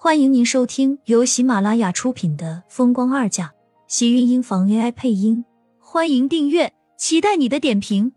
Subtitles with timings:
[0.00, 3.48] 欢迎您收听由喜马拉雅出品的《风光二嫁》，
[3.88, 5.44] 喜运音房 AI 配音。
[5.80, 8.12] 欢迎订阅，期待你的点评。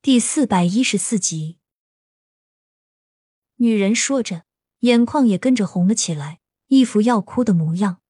[0.00, 1.58] 第四百一十四集，
[3.56, 4.44] 女人说着，
[4.78, 8.00] 眼眶也跟着红了起来，一副要哭的模样。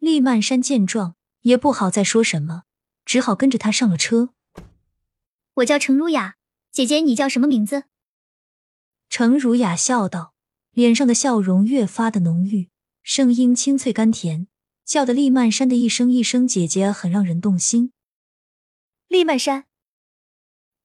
[0.00, 2.64] 厉曼山见状，也不好再说什么，
[3.04, 4.30] 只好跟着他上了车。
[5.54, 6.34] 我叫程如雅，
[6.72, 7.84] 姐姐你叫什么名字？
[9.12, 10.32] 程如雅笑道，
[10.70, 12.70] 脸上的笑容越发的浓郁，
[13.02, 14.46] 声音清脆甘甜，
[14.86, 17.92] 叫得厉曼山的一声一声“姐姐”很让人动心。
[19.08, 19.66] 厉曼山，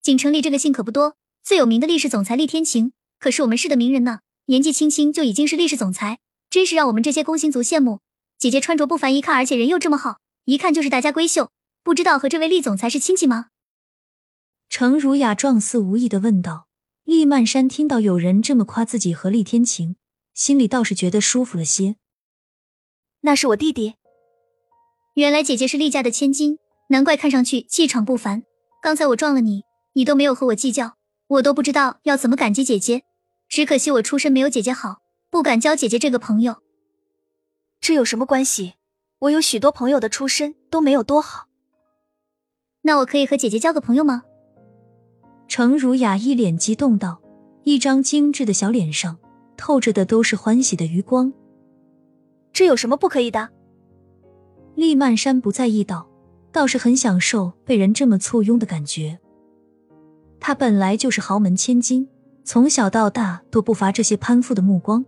[0.02, 8.02] 锦城里这个姓可不多，最有名的厉氏总裁厉天晴，可是我们市的名人呢，年纪轻轻就已经是厉氏总裁，真是让我们这些工薪族羡慕。
[8.38, 11.50] 姐姐穿着不凡，一看而且人又这么好，一看就是大家闺秀，
[11.82, 13.52] 不知道和这位厉总裁是亲戚吗？
[14.68, 16.67] 程如雅状似无意的问道。
[17.08, 19.96] 厉曼山听到有人这么夸自己和厉天晴，
[20.34, 21.96] 心里倒是觉得舒服了些。
[23.22, 23.94] 那是我弟弟。
[25.16, 26.60] 原来姐姐是厉家的千金，
[26.90, 28.44] 难怪看上去气场不凡。
[28.84, 33.04] 刚才我撞了你，你都没有和我计较，我都不知道要怎么感激姐姐。
[33.48, 34.98] 只可惜我出身没有姐姐好，
[35.30, 36.58] 不敢交姐姐这个朋友。
[37.80, 38.74] 这有什么关系？
[39.20, 41.48] 我有许多朋友的出身都没有多好。
[42.82, 44.24] 那我可以和姐姐交个朋友吗？
[45.48, 47.20] 程如雅一脸激动道，
[47.64, 49.18] 一张精致的小脸上
[49.56, 51.32] 透着的都是欢喜的余光。
[52.52, 53.50] 这有什么不可以的？
[54.76, 56.08] 厉曼山不在意道，
[56.52, 59.20] 倒是很享受被人这么簇拥的感觉。
[60.40, 62.08] 他本来就是豪门千金，
[62.44, 65.04] 从小到大都不乏这些攀附的目光。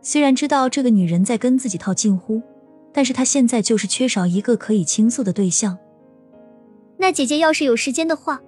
[0.00, 2.40] 虽然知道这个女人在跟自己套近乎，
[2.92, 5.76] 但是他现在就是缺少一个可以倾诉的对象。
[6.96, 8.40] 那姐姐要是有时间的话。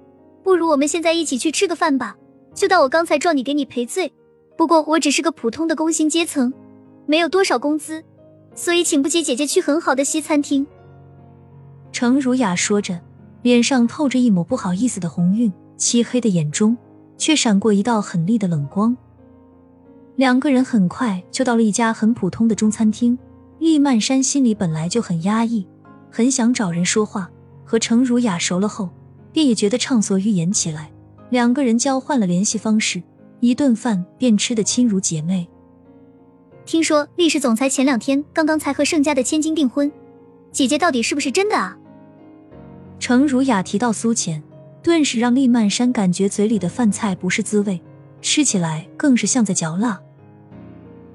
[0.43, 2.17] 不如我们现在一起去吃个饭吧，
[2.55, 4.12] 就当我刚才撞你给你赔罪。
[4.57, 6.53] 不过我只是个普通的工薪阶层，
[7.07, 8.03] 没有多少工资，
[8.55, 10.67] 所以请不起姐姐去很好的西餐厅。
[11.91, 13.01] 程如雅说着，
[13.42, 16.77] 脸上透着一抹不好意思的红晕，漆黑的眼中
[17.17, 18.97] 却闪过一道狠厉的冷光。
[20.17, 23.19] 两个人很快就到了一家很普通的中餐厅。
[23.59, 25.64] 厉曼山心里本来就很压抑，
[26.11, 27.30] 很想找人说话，
[27.64, 28.91] 和程如雅熟了后。
[29.33, 30.91] 便也觉得畅所欲言起来，
[31.31, 33.03] 两个人交换了联系方式，
[33.41, 35.48] 一顿饭便吃得亲如姐妹。
[36.65, 39.91] 听说厉氏总裁前两天刚刚才和盛家的千金订婚，
[40.53, 41.77] 姐姐到底是不是真的啊？
[43.01, 44.42] 程如雅提到苏浅，
[44.83, 47.81] 顿时让厉曼山感觉嘴里的饭菜不是滋味，
[48.21, 50.01] 吃起来更是像在嚼蜡。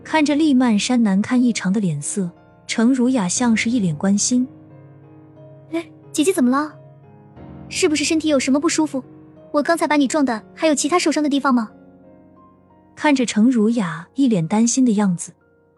[0.03, 2.29] 看着厉曼山难看异常的脸色，
[2.65, 4.47] 程如雅像是一脸关心
[5.71, 6.73] ：“哎，姐姐怎么了？”
[7.69, 9.03] 是不是身体有什么不舒服？
[9.51, 11.71] 我刚才把你撞的，还有其他受伤的地方吗？
[12.95, 15.33] 看着程如雅一脸担心的样子，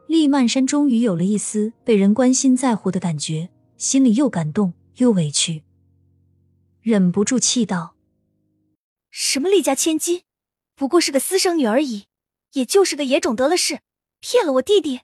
[0.08, 5.64] 厉曼山终于有了一丝被人关心在乎的感觉，心里又感动又委屈，
[6.82, 7.96] 忍不住气道
[9.12, 10.24] ：“什么厉家千金，
[10.76, 12.06] 不过是个私生女而已，
[12.54, 13.80] 也就是个野种得了势，
[14.20, 15.02] 骗了我弟弟。”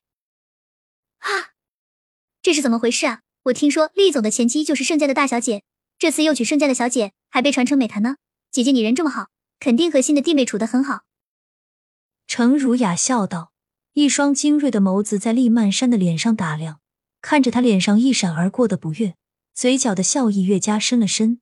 [1.19, 1.53] 啊，
[2.41, 3.21] 这是怎么回事啊？
[3.43, 5.63] 我听说厉总的前妻就是盛家的大小姐。
[6.05, 8.17] 这次又娶盛家的小姐，还被传成美谈呢。
[8.51, 9.29] 姐姐，你人这么好，
[9.59, 11.01] 肯定和新的弟妹处得很好。
[12.27, 13.51] 程如雅笑道，
[13.93, 16.79] 一双精锐的眸子在厉曼山的脸上打量，
[17.23, 19.15] 看着他脸上一闪而过的不悦，
[19.55, 21.41] 嘴角的笑意越加深了深。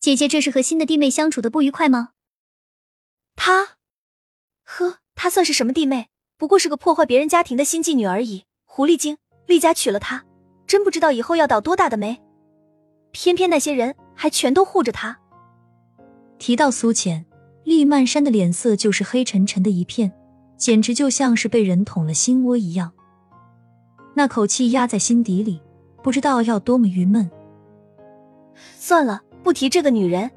[0.00, 2.08] 姐姐，这是和新的弟妹相处的不愉快吗？
[3.36, 3.76] 她，
[4.64, 6.08] 呵，她算是什么弟妹？
[6.36, 8.46] 不过是个破坏别人家庭的心计女而已。
[8.64, 10.26] 狐狸精，厉家娶了她，
[10.66, 12.20] 真不知道以后要倒多大的霉。
[13.12, 15.18] 偏偏那些人还全都护着他。
[16.38, 17.26] 提到苏浅，
[17.64, 20.12] 厉曼山的脸色就是黑沉沉的一片，
[20.56, 22.92] 简直就像是被人捅了心窝一样。
[24.14, 25.60] 那口气压在心底里，
[26.02, 27.30] 不知道要多么郁闷。
[28.78, 30.30] 算了，不提这个女人。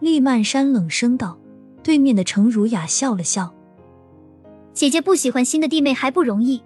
[0.00, 1.38] 厉曼山冷声道。
[1.82, 3.54] 对面的程如雅笑了笑
[4.74, 6.60] ：“姐姐不喜欢新的弟妹还不容易，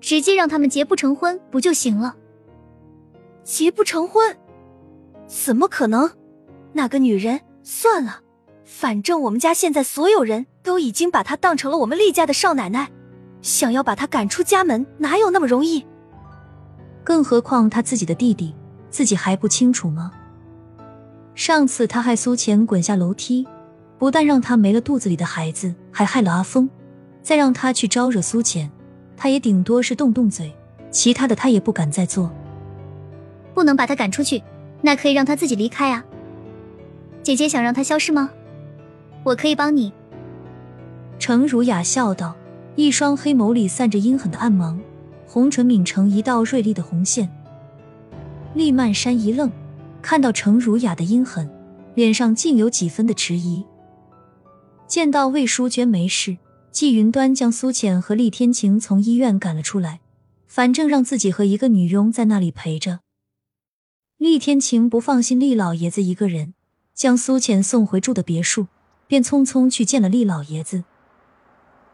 [0.00, 2.16] 直接让他们结不成婚不就行了？”
[3.46, 4.36] 结不成婚，
[5.28, 6.10] 怎么可能？
[6.72, 8.18] 那个女人，算了，
[8.64, 12.90] 反正我们家现在所有人都已经把她当成了我们厉家的少奶奶，
[13.42, 15.86] 想要把她赶出家门，哪有那么容易？
[17.04, 18.52] 更何况他自己的弟弟，
[18.90, 20.10] 自己还不清楚吗？
[21.36, 23.46] 上次他害苏浅滚下楼梯，
[23.96, 26.68] 不但让他没了肚子里的孩子，还害了阿峰。
[27.22, 28.68] 再让他去招惹苏浅，
[29.16, 30.52] 他也顶多是动动嘴，
[30.90, 32.28] 其他的他也不敢再做。
[33.56, 34.42] 不能把他赶出去，
[34.82, 36.04] 那可以让他自己离开啊。
[37.22, 38.30] 姐姐想让他消失吗？
[39.24, 39.90] 我可以帮你。”
[41.18, 42.36] 程如雅笑道，
[42.74, 44.78] 一双黑眸里散着阴狠的暗芒，
[45.26, 47.30] 红唇抿成一道锐利的红线。
[48.52, 49.50] 厉曼山一愣，
[50.02, 51.50] 看到程如雅的阴狠，
[51.94, 53.64] 脸上竟有几分的迟疑。
[54.86, 56.36] 见到魏淑娟没事，
[56.70, 60.00] 季云端将苏浅和厉天晴从医院赶了出来，
[60.46, 63.00] 反正让自己和一个女佣在那里陪着。
[64.18, 66.54] 厉天晴不放心厉老爷子一个人，
[66.94, 68.68] 将苏浅送回住的别墅，
[69.06, 70.84] 便匆匆去见了厉老爷子。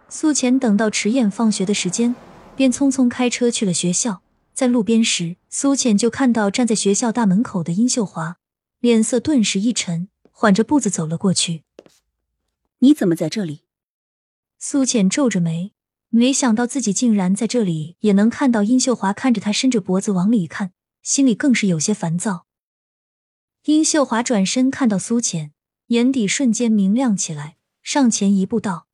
[0.09, 2.15] 苏浅等到迟燕放学的时间，
[2.55, 4.23] 便匆匆开车去了学校。
[4.55, 8.37] 在路边时，苏浅就看到站在学校大门口的殷秀华，
[8.79, 11.65] 脸色顿时一沉，缓着步子走了过去。
[12.79, 13.63] 你怎么在这里？
[14.61, 15.73] 苏浅皱着眉，
[16.11, 20.71] 没想到自己竟然在这里也能看到殷秀华看着他，伸着脖子往里看，
[21.03, 22.47] 心里更是有些烦躁。
[23.65, 25.53] 殷秀华转身看到苏浅，
[25.87, 28.87] 眼底瞬间明亮起来，上前一步道：“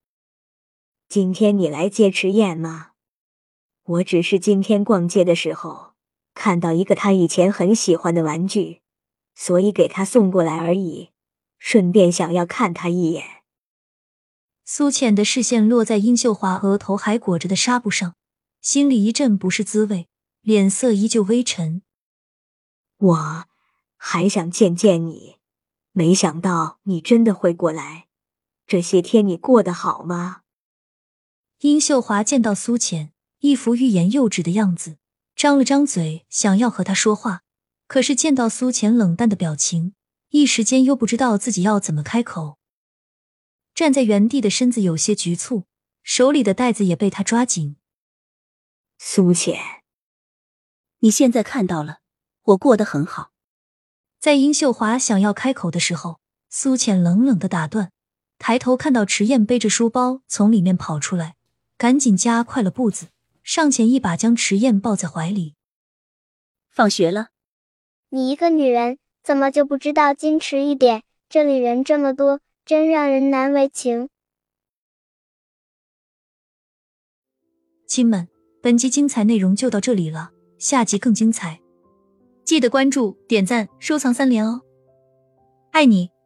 [1.08, 2.90] 今天你来接迟燕吗？
[3.82, 5.94] 我只是今天逛街的时候
[6.34, 8.82] 看到一个他以前很喜欢的玩具，
[9.34, 11.10] 所以给他送过来而已，
[11.58, 13.42] 顺便想要看他一眼。”
[14.66, 18.14] 苏浅的视线落在殷秀华额头还裹着的纱布上，
[18.60, 20.08] 心里一阵不是滋味，
[20.42, 21.80] 脸色依旧微沉。
[22.98, 23.44] 我
[23.96, 25.36] 还想见见你，
[25.92, 28.08] 没想到你真的会过来。
[28.66, 30.42] 这些天你过得好吗？
[31.60, 34.98] 殷秀华见到苏浅一副欲言又止的样子，
[35.34, 37.42] 张了张嘴想要和他说话，
[37.86, 39.94] 可是见到苏浅冷淡的表情，
[40.30, 42.58] 一时间又不知道自己要怎么开口。
[43.74, 45.64] 站在原地的身子有些局促，
[46.02, 47.76] 手里的袋子也被他抓紧。
[48.98, 49.82] 苏浅，
[50.98, 52.00] 你现在看到了，
[52.48, 53.30] 我过得很好。
[54.18, 57.92] 在殷秀华想要开口的时候，苏浅冷冷的打断，
[58.38, 61.36] 抬头看到迟燕背着书包从里面跑出来，
[61.76, 63.08] 赶紧加快了步子，
[63.42, 65.54] 上前一把将迟燕抱在怀里。
[66.70, 67.28] 放学了，
[68.10, 71.02] 你一个女人怎么就不知道矜持一点？
[71.28, 72.40] 这里人这么多。
[72.64, 74.10] 真让人难为情。
[77.86, 78.28] 亲们，
[78.62, 81.62] 本集精彩内容就到这里了，下集更精彩，
[82.48, 84.62] 记得关注、点赞、收藏三连哦！
[85.70, 86.17] 爱你。